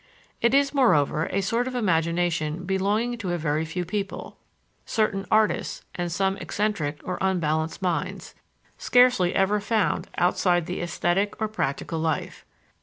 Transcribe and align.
It 0.41 0.55
is, 0.55 0.73
moreover, 0.73 1.27
a 1.27 1.41
sort 1.41 1.67
of 1.67 1.75
imagination 1.75 2.65
belonging 2.65 3.19
to 3.19 3.37
very 3.37 3.63
few 3.65 3.85
people: 3.85 4.35
certain 4.83 5.27
artists 5.29 5.85
and 5.93 6.11
some 6.11 6.37
eccentric 6.37 7.01
or 7.03 7.19
unbalanced 7.21 7.83
minds, 7.83 8.33
scarcely 8.79 9.35
ever 9.35 9.59
found 9.59 10.07
outside 10.17 10.65
the 10.65 10.81
esthetic 10.81 11.39
or 11.39 11.47
practical 11.47 11.99
life. 11.99 12.43